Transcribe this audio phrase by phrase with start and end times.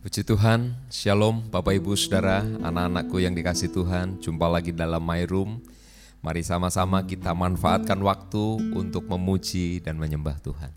[0.00, 5.60] Puji Tuhan, Shalom Bapak Ibu Saudara, anak-anakku yang dikasih Tuhan, jumpa lagi dalam My Room.
[6.24, 10.72] Mari sama-sama kita manfaatkan waktu untuk memuji dan menyembah Tuhan.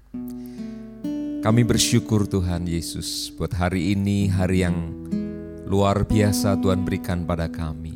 [1.40, 4.92] Kami bersyukur Tuhan Yesus buat hari ini, hari yang
[5.72, 7.96] luar biasa Tuhan berikan pada kami.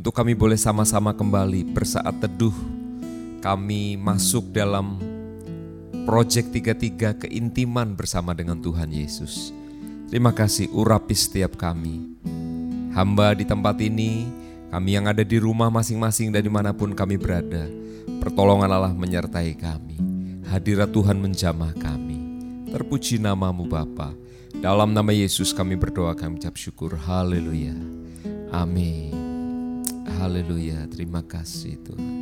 [0.00, 2.56] Untuk kami boleh sama-sama kembali bersaat teduh,
[3.44, 4.96] kami masuk dalam
[6.08, 9.63] Project 33 keintiman bersama dengan Tuhan Yesus.
[10.14, 12.06] Terima kasih urapi setiap kami.
[12.94, 14.30] Hamba di tempat ini,
[14.70, 17.66] kami yang ada di rumah masing-masing dan di mana pun kami berada,
[18.22, 19.98] pertolongan Allah menyertai kami.
[20.46, 22.46] Hadirat Tuhan menjamah kami.
[22.70, 24.14] Terpuji namamu Bapa.
[24.54, 26.94] Dalam nama Yesus kami berdoa kami ucap syukur.
[26.94, 27.74] Haleluya.
[28.54, 29.82] Amin.
[30.14, 30.86] Haleluya.
[30.94, 32.14] Terima kasih Tuhan.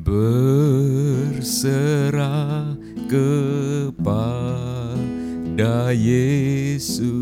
[0.00, 1.68] Berserah
[3.04, 3.47] kepada
[5.58, 7.17] Yesus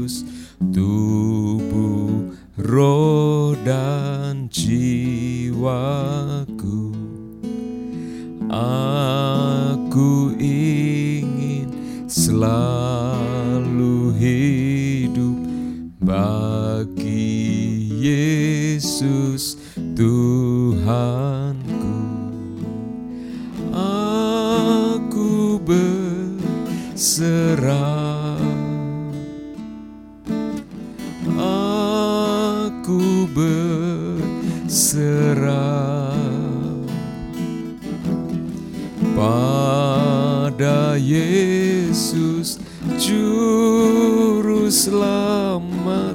[44.87, 46.15] Selamat.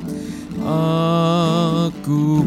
[1.91, 2.39] Aku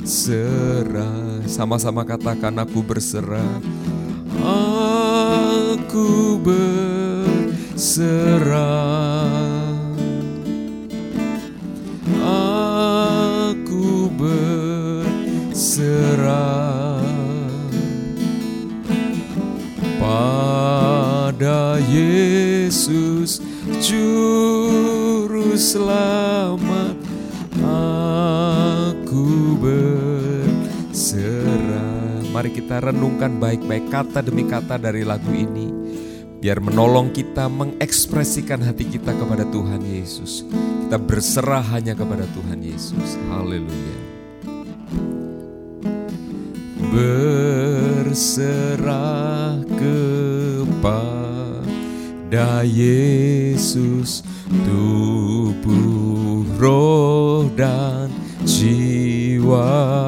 [0.00, 1.44] berserah.
[1.44, 3.60] Sama-sama katakan aku berserah.
[4.40, 8.08] Aku berserah.
[13.68, 15.76] Aku berserah
[20.00, 23.44] pada Yesus
[23.86, 26.98] Juru Selamat.
[27.62, 29.54] Aku
[30.90, 31.06] berserah.
[32.34, 35.70] Mari kita renungkan baik-baik kata demi kata dari lagu ini.
[36.42, 40.42] Biar menolong kita mengekspresikan hati kita kepada Tuhan Yesus.
[40.82, 43.14] Kita berserah hanya kepada Tuhan Yesus.
[43.30, 43.98] Haleluya.
[48.10, 48.66] Berserah
[52.26, 54.26] kepada Yesus
[54.66, 58.10] tubuh, roh dan
[58.42, 60.05] jiwaku.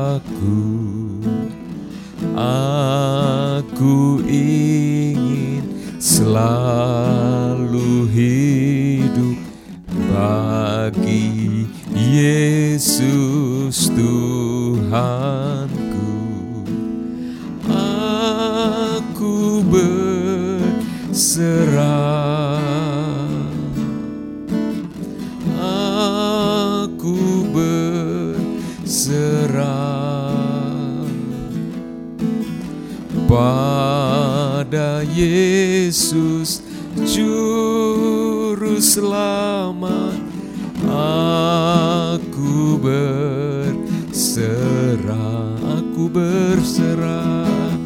[38.99, 40.19] Juru Selamat.
[42.19, 44.19] Aku berserah,
[45.79, 47.79] aku berserah,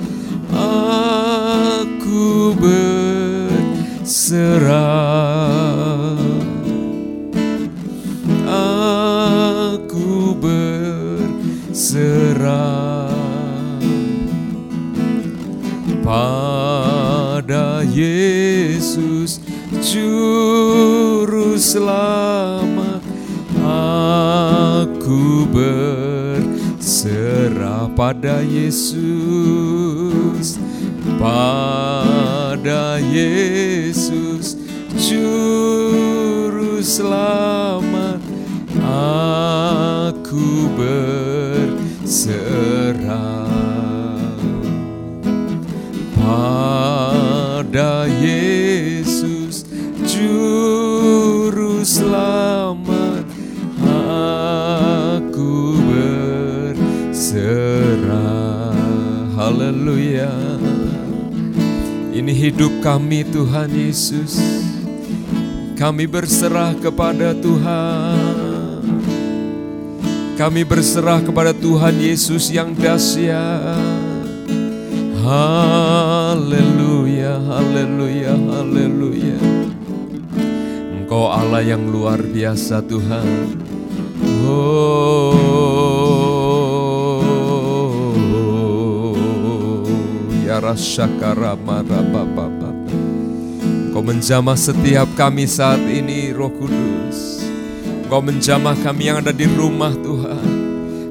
[0.57, 4.17] aku berserah,
[8.49, 11.93] aku berserah
[16.01, 19.45] pada Yesus
[19.85, 20.52] Juru
[21.63, 22.99] Selamat.
[23.63, 28.99] Aku berserah pada Yesus,
[31.23, 34.59] pada Yesus
[34.99, 38.19] Juru Selamat.
[38.83, 42.82] Aku berserah
[62.53, 64.37] hidup kami Tuhan Yesus
[65.73, 68.85] Kami berserah kepada Tuhan
[70.37, 74.13] Kami berserah kepada Tuhan Yesus yang dahsyat
[75.23, 79.39] Haleluya, haleluya, haleluya.
[80.99, 83.55] Engkau Allah yang luar biasa Tuhan.
[84.43, 85.72] Oh,
[93.93, 97.45] Engkau menjamah setiap kami saat ini, Roh Kudus.
[98.09, 100.49] Engkau menjamah kami yang ada di rumah Tuhan,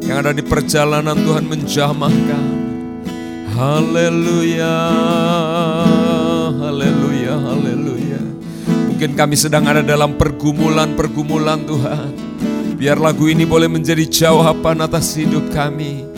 [0.01, 2.57] yang ada di perjalanan Tuhan menjamah kami.
[3.53, 4.77] Haleluya,
[6.57, 8.21] haleluya, haleluya.
[8.89, 12.11] Mungkin kami sedang ada dalam pergumulan-pergumulan Tuhan.
[12.81, 16.09] Biar lagu ini boleh menjadi jawaban atas hidup kami.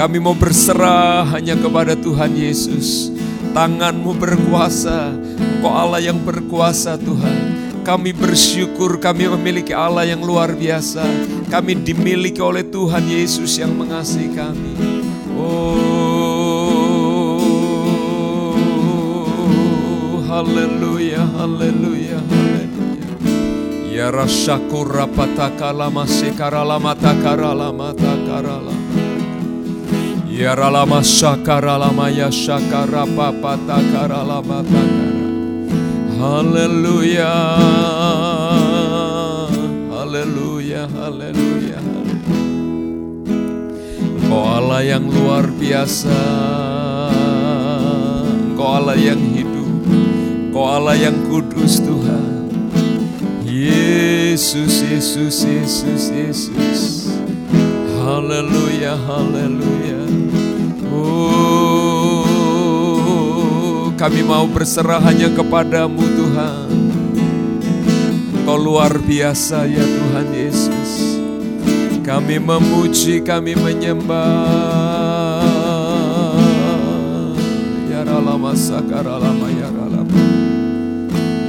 [0.00, 3.12] Kami mau berserah hanya kepada Tuhan Yesus.
[3.52, 7.36] Tanganmu berkuasa, Engkau Allah yang berkuasa Tuhan.
[7.84, 11.04] Kami bersyukur kami memiliki Allah yang luar biasa.
[11.52, 14.72] Kami dimiliki oleh Tuhan Yesus yang mengasihi kami.
[15.36, 15.84] Oh,
[20.32, 23.04] haleluya, haleluya, haleluya.
[23.92, 28.89] Ya rasyakura patakala sekarala matakarala matakarala.
[30.40, 35.12] Ya ralama syakaralama ya syakara papatakarala matakara.
[36.16, 37.36] Haleluya.
[39.92, 41.80] Haleluya, haleluya.
[44.00, 46.20] Engkau Allah yang luar biasa.
[48.32, 49.68] Engkau Allah yang hidup.
[50.48, 52.48] Engkau Allah yang kudus Tuhan.
[53.44, 57.12] Yesus, Yesus, Yesus, Yesus.
[58.00, 59.79] Haleluya, haleluya.
[64.00, 66.72] Kami mau berserah hanya kepadamu Tuhan.
[68.32, 71.20] Engkau luar biasa ya Tuhan Yesus.
[72.00, 75.44] Kami memuji, kami menyembah.
[77.92, 80.20] Ya ralama sakaralama ya ralama.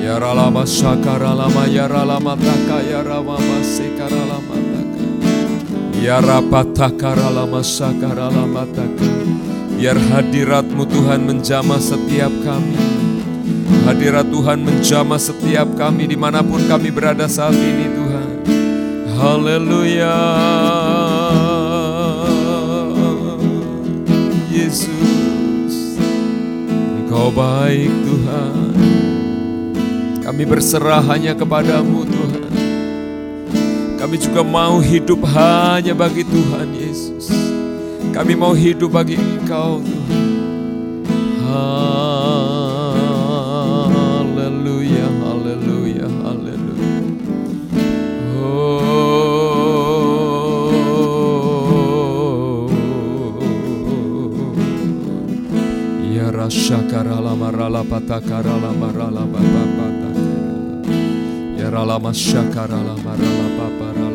[0.04, 5.08] Ya ralama sakaralama ya ralama taka ya ralama sekaralama taka.
[6.04, 9.08] Ya rapatakaralama sakaralama taka.
[9.82, 12.78] Biar hadiratmu Tuhan menjamah setiap kami.
[13.90, 18.30] Hadirat Tuhan menjamah setiap kami di mana pun kami berada saat ini Tuhan.
[19.18, 20.22] Haleluya.
[24.54, 25.98] Yesus,
[27.02, 28.54] Engkau baik Tuhan.
[30.22, 32.54] Kami berserah hanya kepadamu Tuhan.
[33.98, 37.41] Kami juga mau hidup hanya bagi Tuhan Yesus.
[38.12, 39.80] Kami mau hidup bagi Engkau.
[44.12, 46.92] Haleluya, haleluya, haleluya.
[48.36, 48.84] Oh.
[56.12, 59.88] Ya rasyakara marala patakara marala bapa
[61.56, 64.11] Ya rala masyakara marala paparala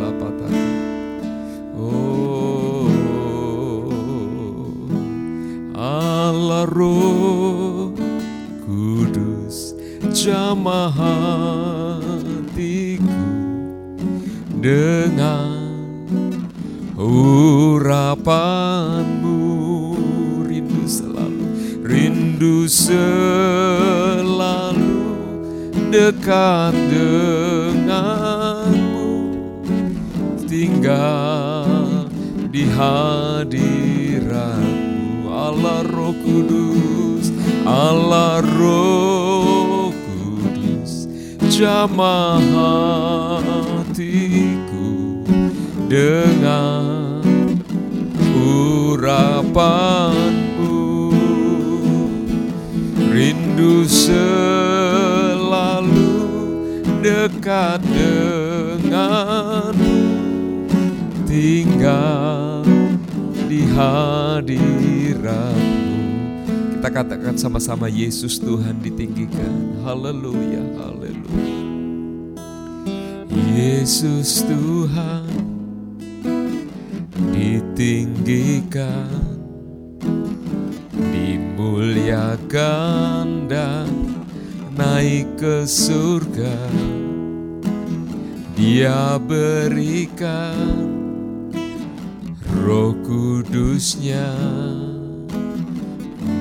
[6.46, 7.90] Allah Roh
[8.62, 9.74] Kudus
[10.14, 13.02] jamah hatiku
[14.62, 15.74] dengan
[16.94, 19.42] urapanmu
[20.46, 21.50] rindu selalu
[21.82, 24.38] rindu selalu
[25.90, 28.14] dekat denganmu.
[30.46, 32.06] Tinggal
[32.54, 33.85] di Allah
[35.84, 37.28] Roh Kudus
[37.66, 41.04] Allah Roh Kudus
[41.52, 42.40] jamah
[43.76, 44.86] hatiku
[45.90, 47.20] dengan
[48.96, 49.92] urapanmu
[53.12, 54.56] rindu selalu
[57.04, 59.16] dekat denganmu
[61.28, 62.64] tinggal
[63.46, 64.85] di
[66.86, 69.82] kita katakan sama-sama Yesus Tuhan ditinggikan.
[69.82, 71.58] Haleluya haleluya.
[73.56, 75.26] Yesus Tuhan
[77.34, 79.10] ditinggikan
[81.10, 83.90] dimuliakan dan
[84.78, 86.54] naik ke surga.
[88.54, 90.86] Dia berikan
[92.62, 94.30] roh kudusnya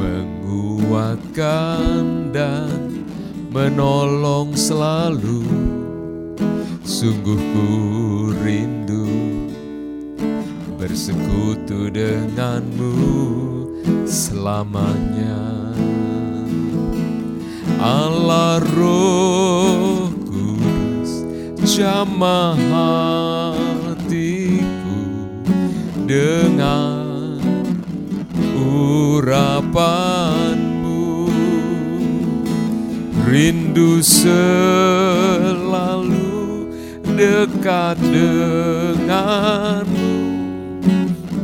[0.06, 3.02] menguatkan dan
[3.50, 5.42] menolong selalu.
[6.86, 7.70] Sungguh ku
[8.46, 9.10] rindu
[10.78, 12.94] bersekutu denganmu
[14.06, 15.42] selamanya.
[17.82, 21.28] Allah roh kudus
[21.66, 25.04] jamah hatiku
[26.08, 26.95] dengan
[28.96, 31.28] urapanmu
[33.28, 35.36] rindu selalu
[37.16, 40.16] dekat denganmu.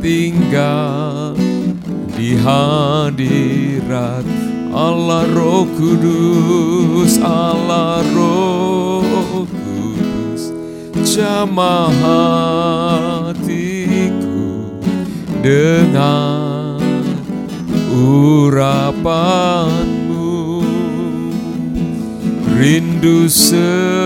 [0.02, 1.38] Tinggal
[2.18, 4.26] di hadirat
[4.74, 10.50] Allah Roh Kudus Allah Roh Kudus.
[11.06, 11.94] Jamah
[13.22, 14.42] hatiku
[15.44, 16.41] dengan
[18.22, 19.42] urapanmu
[22.54, 23.98] rindu selalu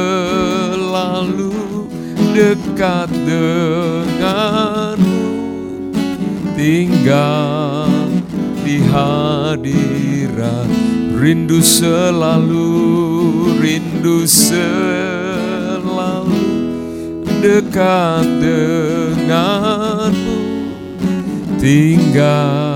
[2.33, 5.21] dekat denganmu.
[6.57, 7.93] Tinggal
[8.65, 10.73] di hadirat.
[11.17, 12.69] Rindu selalu
[13.61, 15.25] rindu selalu
[17.41, 20.37] dekat denganmu.
[21.57, 22.76] Tinggal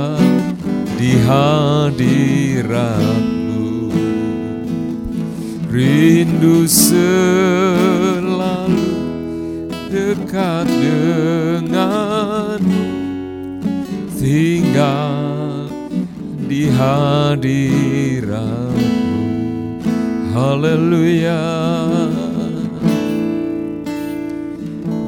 [1.00, 2.68] di hadiratmu.
[5.72, 8.28] Rindu selalu
[9.88, 12.84] dekat denganmu.
[14.20, 15.72] Tinggal
[16.44, 18.60] di hadiratmu.
[20.36, 21.40] Haleluya.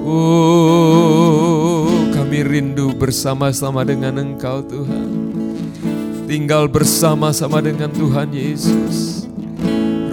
[0.08, 5.31] Oh kami rindu bersama-sama dengan Engkau Tuhan
[6.32, 9.28] Tinggal bersama-sama dengan Tuhan Yesus.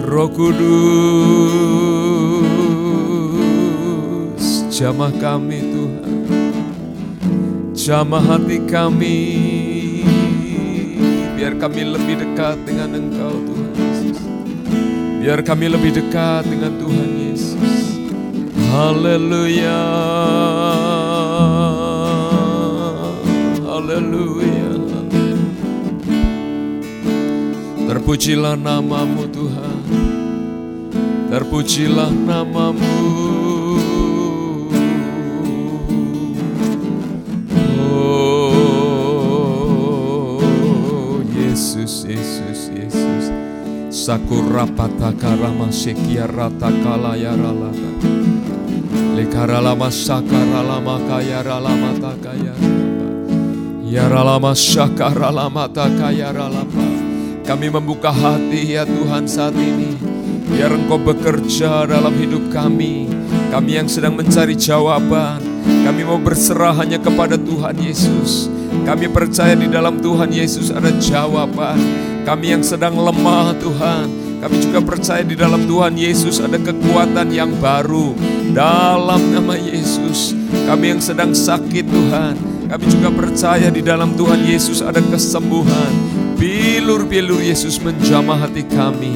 [0.04, 0.60] Roh Kudus
[4.68, 6.20] Jamah kami Tuhan.
[7.72, 9.16] Jamah hati kami.
[11.40, 14.20] Biar kami lebih dekat dengan Engkau Tuhan Yesus.
[15.24, 17.96] Biar kami lebih dekat dengan Tuhan Yesus.
[18.68, 19.88] Haleluya.
[23.64, 24.29] Haleluya
[28.10, 29.86] Terpujilah namamu Tuhan.
[31.30, 32.82] Terpujilah namamu.
[37.78, 38.82] Oh
[41.30, 43.30] Yesus Yesus Yesus.
[43.94, 45.14] Sakurapata
[49.14, 52.58] Lekaralama sakaralama kaya ralama takaya
[53.86, 56.89] Ya ralama sakaralama takaya ralama
[57.50, 59.98] Kami membuka hati ya Tuhan saat ini.
[60.54, 63.10] Biar Engkau bekerja dalam hidup kami.
[63.50, 65.42] Kami yang sedang mencari jawaban.
[65.66, 68.46] Kami mau berserah hanya kepada Tuhan Yesus.
[68.86, 71.74] Kami percaya di dalam Tuhan Yesus ada jawaban.
[72.22, 74.06] Kami yang sedang lemah Tuhan.
[74.46, 78.14] Kami juga percaya di dalam Tuhan Yesus ada kekuatan yang baru.
[78.54, 80.38] Dalam nama Yesus.
[80.70, 82.38] Kami yang sedang sakit Tuhan.
[82.70, 89.12] Kami juga percaya di dalam Tuhan Yesus ada kesembuhan Bilur-bilur Yesus menjamah hati kami.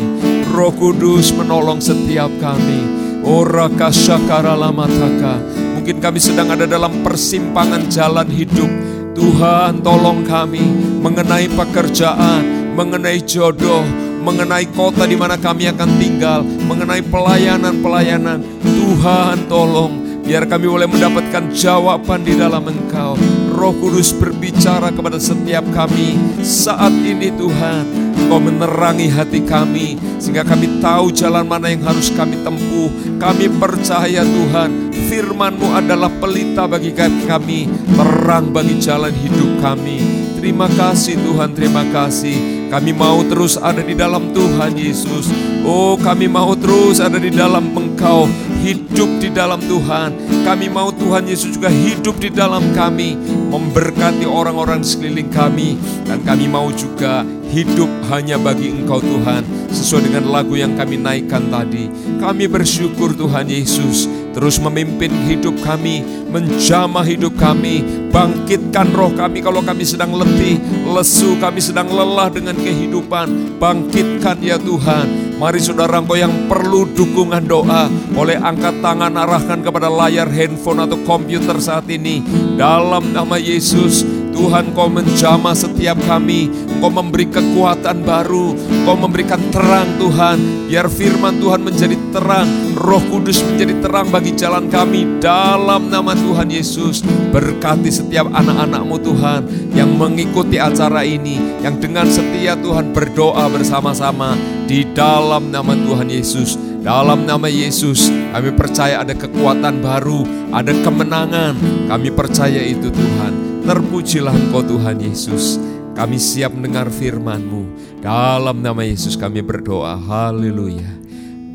[0.52, 2.84] Roh Kudus menolong setiap kami.
[3.24, 5.40] Ora kasyakara lamataka.
[5.72, 8.68] Mungkin kami sedang ada dalam persimpangan jalan hidup.
[9.16, 10.68] Tuhan tolong kami
[11.00, 13.88] mengenai pekerjaan, mengenai jodoh,
[14.20, 18.44] mengenai kota di mana kami akan tinggal, mengenai pelayanan-pelayanan.
[18.60, 20.20] Tuhan tolong.
[20.28, 23.16] Biar kami boleh mendapatkan jawaban di dalam Engkau.
[23.64, 28.12] Roh Kudus berbicara kepada setiap kami saat ini Tuhan.
[28.12, 32.92] Engkau menerangi hati kami sehingga kami tahu jalan mana yang harus kami tempuh.
[33.16, 36.92] Kami percaya Tuhan, firman-Mu adalah pelita bagi
[37.24, 37.64] kami,
[37.96, 39.96] terang bagi jalan hidup kami.
[40.36, 42.63] Terima kasih Tuhan, terima kasih.
[42.74, 45.30] Kami mau terus ada di dalam Tuhan Yesus.
[45.62, 48.26] Oh, kami mau terus ada di dalam Engkau,
[48.66, 50.10] hidup di dalam Tuhan.
[50.42, 53.14] Kami mau Tuhan Yesus juga hidup di dalam kami,
[53.54, 57.22] memberkati orang-orang sekeliling kami, dan kami mau juga
[57.54, 61.86] hidup hanya bagi Engkau Tuhan, sesuai dengan lagu yang kami naikkan tadi.
[62.18, 69.62] Kami bersyukur Tuhan Yesus, terus memimpin hidup kami, menjamah hidup kami, bangkitkan roh kami kalau
[69.62, 70.58] kami sedang letih,
[70.90, 75.38] lesu, kami sedang lelah dengan kehidupan, bangkitkan ya Tuhan.
[75.38, 80.98] Mari saudara engkau yang perlu dukungan doa, boleh angkat tangan arahkan kepada layar handphone atau
[81.02, 82.22] komputer saat ini.
[82.54, 86.50] Dalam nama Yesus, Tuhan kau menjamah setiap kami.
[86.82, 88.52] Kau memberi kekuatan baru.
[88.82, 90.66] Kau memberikan terang Tuhan.
[90.66, 92.74] Biar firman Tuhan menjadi terang.
[92.74, 95.22] Roh Kudus menjadi terang bagi jalan kami.
[95.22, 97.00] Dalam nama Tuhan Yesus
[97.32, 99.40] Berkati setiap anak-anakmu Tuhan
[99.72, 104.36] Yang mengikuti acara ini Yang dengan setia Tuhan berdoa bersama-sama
[104.68, 106.56] Di dalam nama Tuhan Yesus.
[106.84, 110.20] Dalam nama Yesus, kami percaya ada kekuatan baru,
[110.52, 111.56] ada kemenangan.
[111.88, 113.43] Kami percaya itu Tuhan.
[113.64, 115.56] Terpujilah Engkau Tuhan Yesus.
[115.96, 117.64] Kami siap mendengar firman-Mu.
[118.04, 119.96] Dalam nama Yesus kami berdoa.
[119.96, 120.84] Haleluya.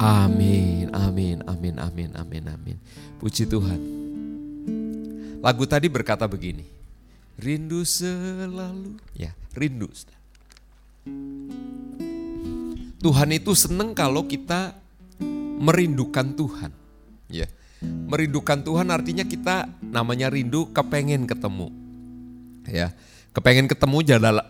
[0.01, 2.77] Amin, amin, amin, amin, amin, amin.
[3.21, 3.77] Puji Tuhan.
[5.37, 6.65] Lagu tadi berkata begini.
[7.37, 8.97] Rindu selalu.
[9.13, 9.93] Ya, rindu.
[13.05, 14.73] Tuhan itu senang kalau kita
[15.61, 16.73] merindukan Tuhan.
[17.29, 17.45] Ya.
[17.85, 21.88] Merindukan Tuhan artinya kita namanya rindu kepengen ketemu.
[22.69, 22.93] Ya.
[23.33, 24.01] Kepengen ketemu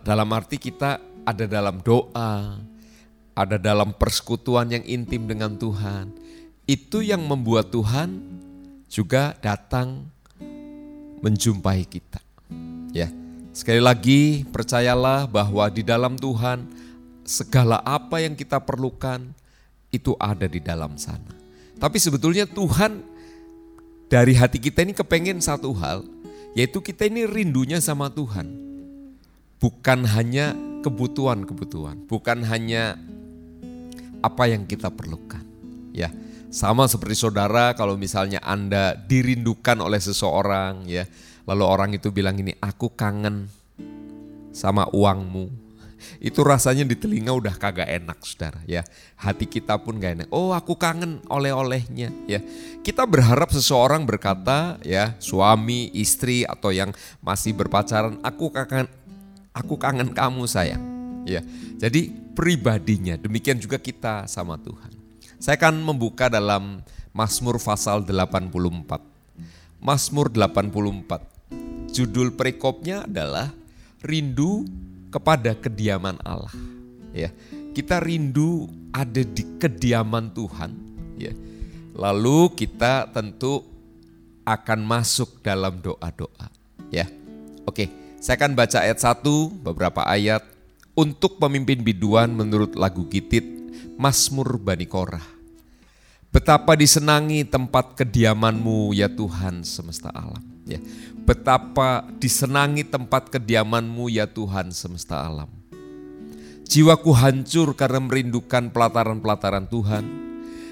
[0.03, 2.59] dalam arti kita ada dalam doa,
[3.35, 6.11] ada dalam persekutuan yang intim dengan Tuhan.
[6.69, 8.21] Itu yang membuat Tuhan
[8.91, 10.05] juga datang
[11.19, 12.21] menjumpai kita.
[12.93, 13.11] Ya.
[13.49, 16.63] Sekali lagi percayalah bahwa di dalam Tuhan
[17.27, 19.33] segala apa yang kita perlukan
[19.91, 21.33] itu ada di dalam sana.
[21.75, 23.01] Tapi sebetulnya Tuhan
[24.09, 26.05] dari hati kita ini kepengen satu hal,
[26.59, 28.51] yaitu kita ini rindunya sama Tuhan.
[29.63, 30.51] Bukan hanya
[30.83, 32.99] kebutuhan-kebutuhan, bukan hanya
[34.19, 35.39] apa yang kita perlukan.
[35.95, 36.11] Ya,
[36.51, 41.07] sama seperti saudara kalau misalnya Anda dirindukan oleh seseorang ya,
[41.47, 43.47] lalu orang itu bilang ini aku kangen
[44.51, 45.47] sama uangmu,
[46.19, 48.83] itu rasanya di telinga udah kagak enak saudara ya.
[49.19, 50.27] Hati kita pun gak enak.
[50.31, 52.39] Oh aku kangen oleh-olehnya ya.
[52.81, 58.87] Kita berharap seseorang berkata ya suami, istri atau yang masih berpacaran aku kangen
[59.53, 60.81] aku kangen kamu sayang.
[61.27, 61.43] Ya.
[61.77, 64.95] Jadi pribadinya demikian juga kita sama Tuhan.
[65.39, 66.83] Saya akan membuka dalam
[67.15, 68.99] Mazmur pasal 84.
[69.79, 71.95] Mazmur 84.
[71.95, 73.49] Judul perikopnya adalah
[74.03, 74.67] rindu
[75.09, 76.53] kepada kediaman Allah.
[77.13, 77.33] Ya,
[77.73, 80.71] kita rindu ada di kediaman Tuhan.
[81.17, 81.33] Ya,
[81.97, 83.65] lalu kita tentu
[84.45, 86.47] akan masuk dalam doa-doa.
[86.89, 87.05] Ya,
[87.69, 87.89] oke.
[88.19, 90.43] Saya akan baca ayat 1, beberapa ayat
[90.91, 93.47] untuk pemimpin biduan menurut lagu Gitit
[93.95, 95.23] Mazmur Bani Korah.
[96.27, 100.48] Betapa disenangi tempat kediamanmu ya Tuhan semesta alam.
[100.69, 100.79] Ya,
[101.25, 105.49] betapa disenangi tempat kediamanmu ya Tuhan semesta alam.
[106.69, 110.05] Jiwaku hancur karena merindukan pelataran-pelataran Tuhan.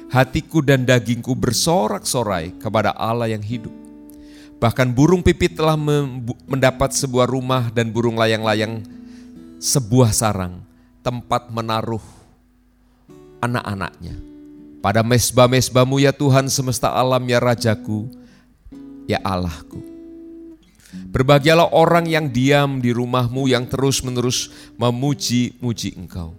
[0.08, 3.74] Hatiku dan dagingku bersorak-sorai kepada Allah yang hidup.
[4.62, 5.76] Bahkan burung pipit telah
[6.48, 8.86] mendapat sebuah rumah dan burung layang-layang
[9.60, 10.62] sebuah sarang,
[11.02, 12.02] tempat menaruh
[13.42, 14.16] anak-anaknya.
[14.80, 18.08] Pada mesbah-mesbahmu ya Tuhan semesta alam ya Rajaku,
[19.08, 19.80] ya Allahku.
[20.88, 26.36] Berbahagialah orang yang diam di rumahmu yang terus-menerus memuji-muji engkau.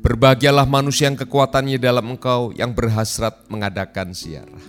[0.00, 4.64] Berbahagialah manusia yang kekuatannya dalam engkau yang berhasrat mengadakan siarah.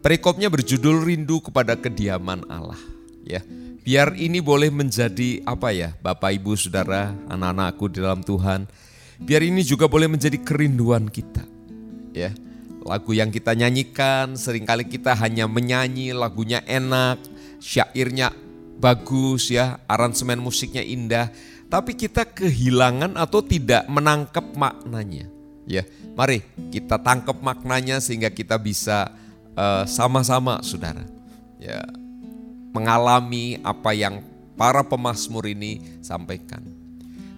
[0.00, 2.78] Perikopnya berjudul rindu kepada kediaman Allah.
[3.26, 3.42] Ya,
[3.82, 8.70] biar ini boleh menjadi apa ya, Bapak Ibu Saudara, anak-anakku di dalam Tuhan.
[9.20, 11.42] Biar ini juga boleh menjadi kerinduan kita.
[12.16, 12.32] Ya,
[12.86, 17.18] Lagu yang kita nyanyikan sering kali kita hanya menyanyi lagunya enak,
[17.58, 18.30] syairnya
[18.78, 21.34] bagus ya, aransemen musiknya indah,
[21.66, 25.26] tapi kita kehilangan atau tidak menangkap maknanya.
[25.66, 25.82] Ya,
[26.14, 29.10] mari kita tangkap maknanya sehingga kita bisa
[29.58, 31.02] eh, sama-sama saudara.
[31.58, 31.82] Ya,
[32.70, 34.22] mengalami apa yang
[34.54, 36.62] para pemazmur ini sampaikan.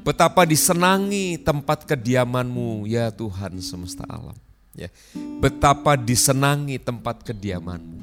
[0.05, 4.48] Betapa disenangi tempat kediamanmu ya Tuhan semesta alam.
[4.79, 4.95] Ya,
[5.43, 7.99] betapa disenangi tempat kediamanmu.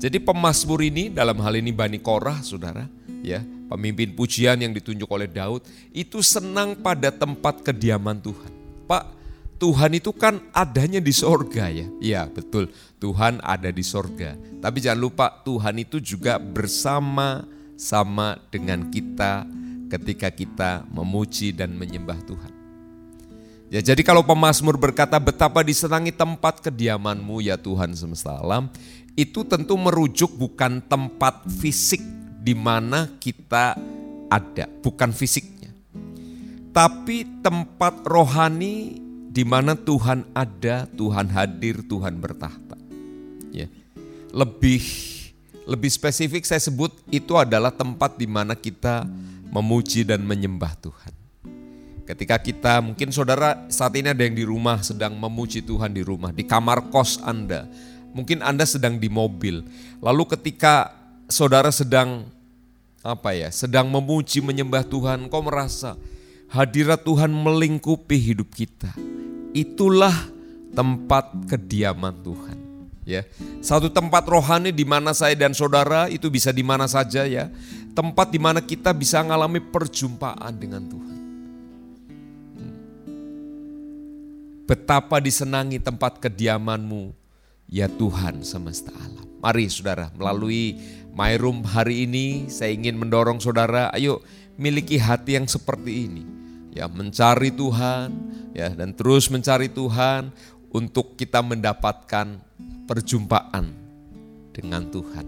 [0.00, 2.88] Jadi pemazmur ini dalam hal ini Bani Korah saudara,
[3.20, 8.52] ya pemimpin pujian yang ditunjuk oleh Daud itu senang pada tempat kediaman Tuhan.
[8.88, 9.04] Pak,
[9.60, 11.88] Tuhan itu kan adanya di sorga ya.
[12.00, 12.68] Iya betul,
[13.00, 14.36] Tuhan ada di sorga.
[14.64, 19.44] Tapi jangan lupa Tuhan itu juga bersama-sama dengan kita
[19.92, 22.53] ketika kita memuji dan menyembah Tuhan.
[23.72, 28.68] Ya jadi kalau pemazmur berkata betapa disenangi tempat kediamanmu ya Tuhan semesta alam,
[29.16, 32.02] itu tentu merujuk bukan tempat fisik
[32.44, 33.78] di mana kita
[34.28, 35.72] ada, bukan fisiknya.
[36.74, 39.00] Tapi tempat rohani
[39.30, 42.76] di mana Tuhan ada, Tuhan hadir, Tuhan bertahta.
[43.54, 43.70] Ya.
[44.34, 44.82] Lebih
[45.64, 49.08] lebih spesifik saya sebut itu adalah tempat di mana kita
[49.48, 51.23] memuji dan menyembah Tuhan.
[52.04, 56.36] Ketika kita, mungkin saudara saat ini ada yang di rumah sedang memuji Tuhan di rumah,
[56.36, 57.64] di kamar kos Anda.
[58.12, 59.64] Mungkin Anda sedang di mobil.
[60.04, 60.92] Lalu ketika
[61.32, 62.28] saudara sedang
[63.00, 65.96] apa ya, sedang memuji menyembah Tuhan, kau merasa
[66.52, 68.92] hadirat Tuhan melingkupi hidup kita.
[69.54, 70.10] itulah
[70.74, 72.58] tempat kediaman Tuhan.
[73.06, 73.22] Ya,
[73.62, 77.54] satu tempat rohani di mana saya dan saudara itu bisa di mana saja ya.
[77.94, 81.23] Tempat di mana kita bisa mengalami perjumpaan dengan Tuhan.
[84.64, 87.12] Betapa disenangi tempat kediamanmu,
[87.68, 89.28] ya Tuhan semesta alam.
[89.44, 90.80] Mari saudara, melalui
[91.12, 94.24] My Room hari ini saya ingin mendorong saudara, ayo
[94.56, 96.24] miliki hati yang seperti ini.
[96.72, 98.08] Ya, mencari Tuhan,
[98.56, 100.32] ya dan terus mencari Tuhan
[100.72, 102.40] untuk kita mendapatkan
[102.88, 103.68] perjumpaan
[104.50, 105.26] dengan Tuhan.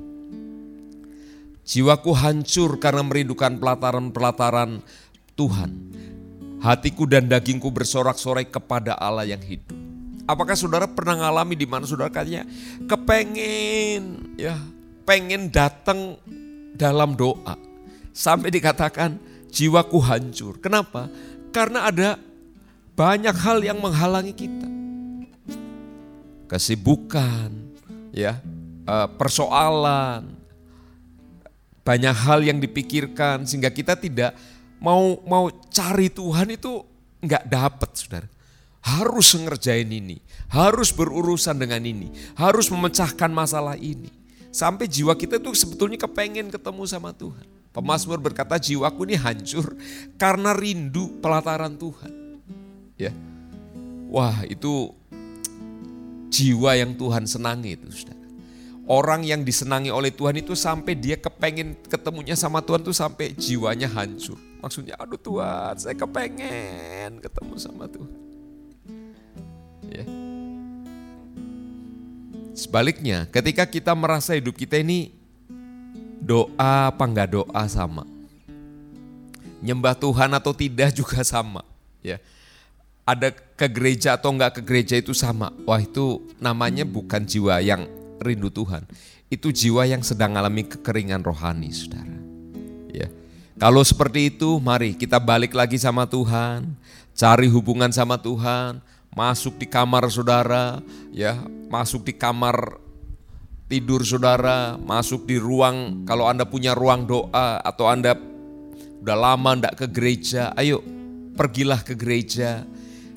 [1.67, 4.81] Jiwaku hancur karena merindukan pelataran-pelataran
[5.37, 5.71] Tuhan.
[6.61, 9.77] Hatiku dan dagingku bersorak-sorai kepada Allah yang hidup.
[10.27, 12.43] Apakah saudara pernah ngalami di mana saudara katanya
[12.91, 14.59] kepengen ya
[15.07, 16.19] pengen datang
[16.75, 17.55] dalam doa
[18.11, 19.23] sampai dikatakan
[19.55, 20.59] jiwaku hancur.
[20.59, 21.07] Kenapa?
[21.55, 22.19] Karena ada
[22.99, 24.77] banyak hal yang menghalangi kita
[26.47, 27.51] kesibukan,
[28.15, 28.39] ya,
[28.87, 30.31] eh, persoalan,
[31.83, 34.35] banyak hal yang dipikirkan sehingga kita tidak
[34.81, 36.85] mau mau cari Tuhan itu
[37.23, 38.29] nggak dapat, saudara.
[38.87, 42.07] Harus ngerjain ini, harus berurusan dengan ini,
[42.39, 44.15] harus memecahkan masalah ini.
[44.55, 47.45] Sampai jiwa kita tuh sebetulnya kepengen ketemu sama Tuhan.
[47.77, 49.77] Pemasmur berkata jiwaku ini hancur
[50.17, 52.41] karena rindu pelataran Tuhan.
[52.97, 53.13] Ya.
[54.09, 54.97] Wah, itu
[56.33, 58.25] jiwa yang Tuhan senangi itu saudara.
[58.87, 63.91] Orang yang disenangi oleh Tuhan itu sampai dia kepengen ketemunya sama Tuhan tuh sampai jiwanya
[63.91, 64.39] hancur.
[64.67, 68.19] Maksudnya aduh Tuhan saya kepengen ketemu sama Tuhan.
[69.87, 70.05] Ya.
[72.51, 75.15] Sebaliknya ketika kita merasa hidup kita ini
[76.19, 78.03] doa apa enggak doa sama.
[79.63, 81.63] Nyembah Tuhan atau tidak juga sama.
[82.03, 82.19] Ya
[83.07, 85.55] ada ke gereja atau enggak ke gereja itu sama.
[85.63, 87.87] Wah itu namanya bukan jiwa yang
[88.19, 88.83] rindu Tuhan.
[89.31, 92.16] Itu jiwa yang sedang mengalami kekeringan rohani saudara.
[93.57, 96.77] Kalau seperti itu mari kita balik lagi sama Tuhan.
[97.17, 98.85] Cari hubungan sama Tuhan.
[99.17, 100.85] Masuk di kamar saudara.
[101.09, 101.41] ya
[101.73, 102.77] Masuk di kamar
[103.65, 104.77] tidur saudara.
[104.77, 107.65] Masuk di ruang kalau Anda punya ruang doa.
[107.65, 108.13] Atau Anda
[109.01, 110.53] udah lama enggak ke gereja.
[110.53, 110.85] Ayo
[111.33, 112.61] pergilah ke gereja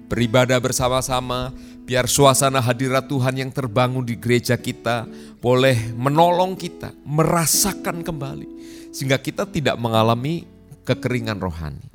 [0.09, 1.53] beribadah bersama-sama,
[1.85, 5.05] biar suasana hadirat Tuhan yang terbangun di gereja kita
[5.37, 8.49] boleh menolong kita merasakan kembali
[8.89, 10.45] sehingga kita tidak mengalami
[10.85, 11.87] kekeringan rohani.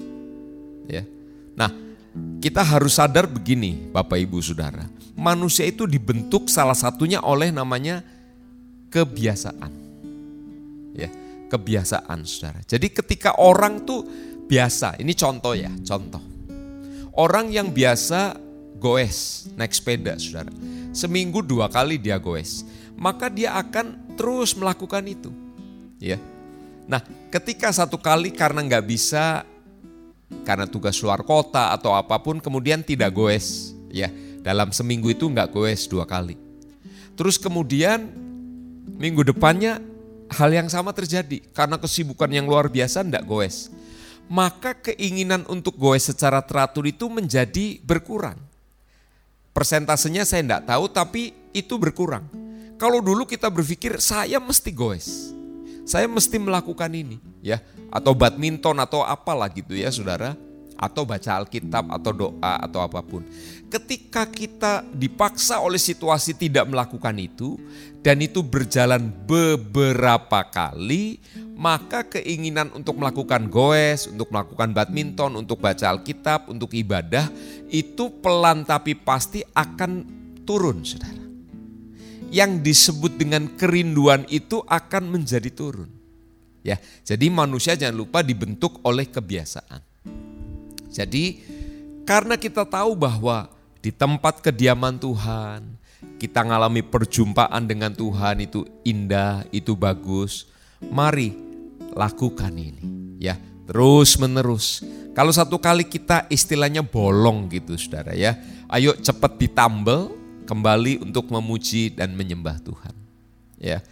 [0.87, 1.03] Ya.
[1.59, 1.71] Nah,
[2.39, 4.87] kita harus sadar begini, Bapak Ibu Saudara.
[5.15, 8.03] Manusia itu dibentuk salah satunya oleh namanya
[8.91, 9.73] kebiasaan.
[10.95, 11.11] Ya,
[11.51, 12.63] kebiasaan Saudara.
[12.67, 14.07] Jadi ketika orang tuh
[14.47, 16.35] biasa, ini contoh ya, contoh
[17.15, 18.35] Orang yang biasa
[18.83, 20.51] goes naik sepeda saudara.
[20.91, 22.67] Seminggu dua kali dia goes.
[22.99, 25.31] Maka dia akan terus melakukan itu.
[26.03, 26.19] Ya.
[26.85, 27.01] Nah
[27.33, 29.45] ketika satu kali karena nggak bisa
[30.45, 34.11] karena tugas luar kota atau apa pun kemudian tidak goes ya
[34.45, 36.35] dalam seminggu itu nggak goes dua kali
[37.15, 38.11] terus kemudian
[38.99, 39.79] minggu depannya
[40.35, 43.71] hal yang sama terjadi karena kesibukan yang luar biasa nggak goes
[44.29, 48.41] maka keinginan untuk goes secara teratur itu menjadi berkurang.
[49.55, 51.23] Persentasenya saya tidak tahu tapi
[51.55, 52.27] itu berkurang.
[52.81, 55.31] Kalau dulu kita berpikir saya mesti goes.
[55.85, 57.61] Saya mesti melakukan ini ya
[57.93, 60.33] atau badminton atau apalah gitu ya Saudara
[60.75, 63.23] atau baca Alkitab atau doa atau apa pun.
[63.71, 67.59] Ketika kita dipaksa oleh situasi tidak melakukan itu
[68.03, 71.19] dan itu berjalan beberapa kali,
[71.55, 77.31] maka keinginan untuk melakukan goes, untuk melakukan badminton, untuk baca Alkitab, untuk ibadah
[77.71, 80.07] itu pelan tapi pasti akan
[80.47, 81.24] turun, Saudara.
[82.35, 85.87] Yang disebut dengan kerinduan itu akan menjadi turun.
[86.67, 89.79] Ya, jadi manusia jangan lupa dibentuk oleh kebiasaan.
[90.91, 91.39] Jadi
[92.03, 93.47] karena kita tahu bahwa
[93.79, 95.79] di tempat kediaman Tuhan,
[96.19, 100.51] kita mengalami perjumpaan dengan Tuhan itu indah, itu bagus.
[100.83, 101.45] Mari
[101.95, 104.83] lakukan ini ya terus menerus
[105.15, 108.37] kalau satu kali kita istilahnya bolong gitu saudara ya
[108.69, 110.11] ayo cepat ditambel
[110.45, 112.95] kembali untuk memuji dan menyembah Tuhan
[113.59, 113.83] ya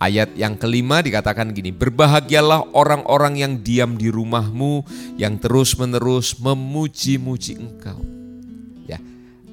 [0.00, 4.80] Ayat yang kelima dikatakan gini, berbahagialah orang-orang yang diam di rumahmu
[5.20, 8.00] yang terus-menerus memuji-muji engkau.
[8.88, 8.96] Ya,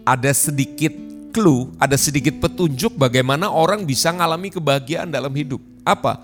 [0.08, 0.96] ada sedikit
[1.36, 5.60] clue, ada sedikit petunjuk bagaimana orang bisa mengalami kebahagiaan dalam hidup.
[5.84, 6.24] Apa?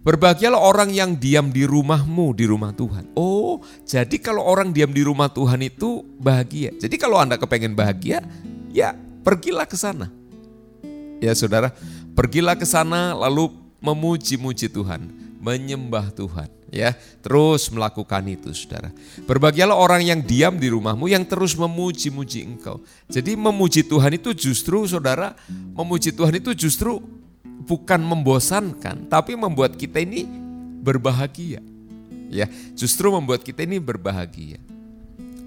[0.00, 3.12] Berbahagialah orang yang diam di rumahmu, di rumah Tuhan.
[3.12, 6.72] Oh, jadi kalau orang diam di rumah Tuhan itu bahagia.
[6.80, 8.24] Jadi kalau Anda kepengen bahagia,
[8.72, 8.96] ya
[9.28, 10.08] pergilah ke sana.
[11.20, 11.76] Ya saudara,
[12.16, 13.52] pergilah ke sana lalu
[13.84, 16.48] memuji-muji Tuhan, menyembah Tuhan.
[16.68, 16.92] Ya,
[17.24, 18.92] terus melakukan itu saudara.
[19.24, 22.84] Berbahagialah orang yang diam di rumahmu, yang terus memuji-muji engkau.
[23.08, 27.00] Jadi memuji Tuhan itu justru saudara, memuji Tuhan itu justru
[27.64, 30.28] bukan membosankan, tapi membuat kita ini
[30.84, 31.64] berbahagia.
[32.28, 32.44] Ya,
[32.76, 34.60] justru membuat kita ini berbahagia.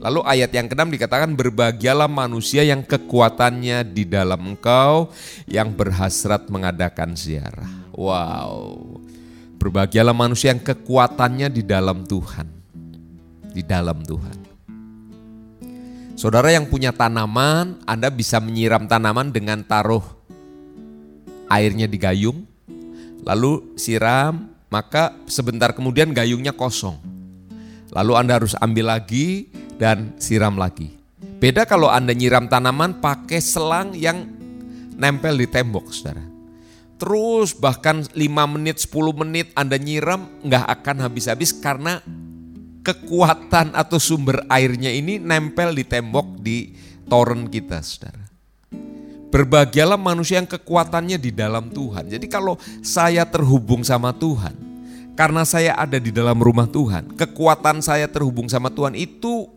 [0.02, 5.14] Lalu ayat yang keenam dikatakan berbahagialah manusia yang kekuatannya di dalam engkau
[5.46, 7.70] yang berhasrat mengadakan ziarah.
[7.94, 8.98] Wow.
[9.62, 12.50] Berbahagialah manusia yang kekuatannya di dalam Tuhan.
[13.54, 14.38] Di dalam Tuhan.
[16.18, 20.02] Saudara yang punya tanaman, Anda bisa menyiram tanaman dengan taruh
[21.46, 22.48] airnya di gayung,
[23.22, 27.11] lalu siram, maka sebentar kemudian gayungnya kosong.
[27.92, 30.96] Lalu Anda harus ambil lagi dan siram lagi.
[31.42, 34.30] Beda kalau Anda nyiram tanaman pakai selang yang
[34.96, 36.24] nempel di tembok, saudara.
[37.02, 38.14] Terus bahkan 5
[38.46, 38.94] menit, 10
[39.26, 41.98] menit Anda nyiram nggak akan habis-habis karena
[42.86, 46.78] kekuatan atau sumber airnya ini nempel di tembok di
[47.10, 48.22] toren kita, saudara.
[49.34, 52.06] Berbahagialah manusia yang kekuatannya di dalam Tuhan.
[52.06, 54.71] Jadi kalau saya terhubung sama Tuhan,
[55.16, 59.52] karena saya ada di dalam rumah Tuhan, kekuatan saya terhubung sama Tuhan itu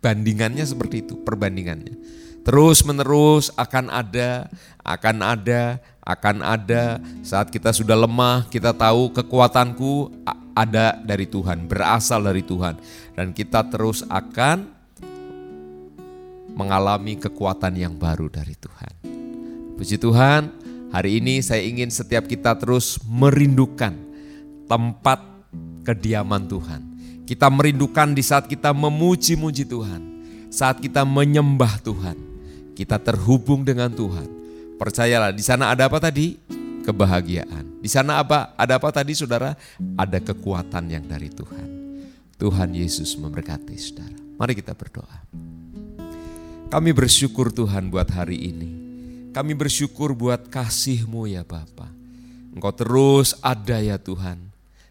[0.00, 1.96] bandingannya seperti itu, perbandingannya.
[2.40, 4.48] Terus menerus akan ada,
[4.80, 6.98] akan ada, akan ada.
[7.20, 10.08] Saat kita sudah lemah, kita tahu kekuatanku
[10.56, 12.80] ada dari Tuhan, berasal dari Tuhan.
[13.12, 14.72] Dan kita terus akan
[16.56, 18.92] mengalami kekuatan yang baru dari Tuhan.
[19.76, 20.48] Puji Tuhan,
[20.90, 24.09] hari ini saya ingin setiap kita terus merindukan
[24.70, 25.18] tempat
[25.82, 26.82] kediaman Tuhan.
[27.26, 30.02] Kita merindukan di saat kita memuji-muji Tuhan,
[30.46, 32.14] saat kita menyembah Tuhan,
[32.78, 34.30] kita terhubung dengan Tuhan.
[34.78, 36.38] Percayalah, di sana ada apa tadi?
[36.86, 37.82] Kebahagiaan.
[37.82, 38.54] Di sana apa?
[38.54, 39.58] Ada apa tadi, saudara?
[39.98, 41.68] Ada kekuatan yang dari Tuhan.
[42.40, 44.16] Tuhan Yesus memberkati saudara.
[44.40, 45.18] Mari kita berdoa.
[46.72, 48.70] Kami bersyukur Tuhan buat hari ini.
[49.30, 51.86] Kami bersyukur buat kasih-Mu ya Bapa.
[52.50, 54.49] Engkau terus ada ya Tuhan.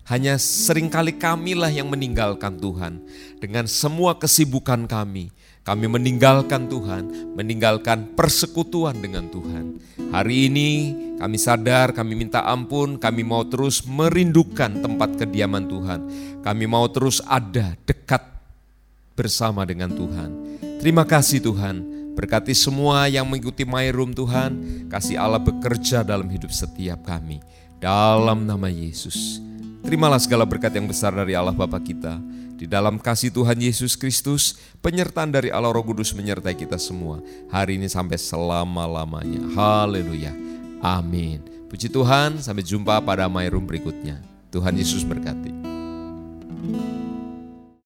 [0.10, 3.06] Hanya sering kali kamilah yang meninggalkan Tuhan.
[3.38, 5.30] Dengan semua kesibukan kami,
[5.62, 9.78] kami meninggalkan Tuhan, meninggalkan persekutuan dengan Tuhan.
[10.10, 10.69] Hari ini
[11.22, 16.00] kami sadar, kami minta ampun, kami mau terus merindukan tempat kediaman Tuhan.
[16.41, 18.26] Kami mau terus ada dekat
[19.13, 20.58] bersama dengan Tuhan.
[20.82, 21.86] Terima kasih Tuhan,
[22.17, 24.58] berkati semua yang mengikuti My Room Tuhan,
[24.89, 27.45] kasih Allah bekerja dalam hidup setiap kami.
[27.78, 29.45] Dalam nama Yesus.
[29.80, 32.20] Terimalah segala berkat yang besar dari Allah Bapa kita.
[32.60, 37.24] Di dalam kasih Tuhan Yesus Kristus, penyertaan dari Allah Roh Kudus menyertai kita semua.
[37.48, 39.39] Hari ini sampai selama-lamanya.
[39.56, 40.36] Haleluya.
[40.84, 41.39] Amin.
[41.72, 44.20] Puji Tuhan, sampai jumpa pada My berikutnya.
[44.52, 45.59] Tuhan Yesus berkati.